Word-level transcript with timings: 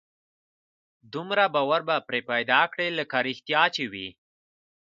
دومره 1.13 1.43
باور 1.55 1.81
به 1.87 1.95
پرې 2.07 2.21
پيدا 2.29 2.61
کړي 2.71 2.87
لکه 2.99 3.17
رښتيا 3.27 3.63
چې 3.75 3.83
وي. 3.91 4.07